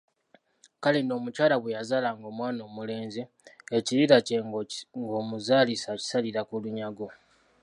[0.81, 3.21] Kale nno, omukyala bwe yazaalanga omwana omulenzi
[3.77, 4.37] ekirira kye
[4.99, 7.07] ng’omuzaalisa akisalira ku lunyago.